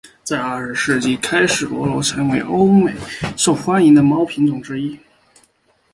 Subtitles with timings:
[0.23, 2.91] 在二十世纪开始暹罗猫已成为欧美
[3.37, 4.97] 受欢迎的猫品种之一。